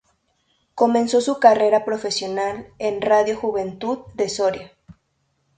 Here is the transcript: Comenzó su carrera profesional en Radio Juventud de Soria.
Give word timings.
Comenzó 0.73 1.21
su 1.21 1.37
carrera 1.37 1.85
profesional 1.85 2.69
en 2.79 3.03
Radio 3.03 3.37
Juventud 3.37 3.99
de 4.15 4.29
Soria. 4.29 4.71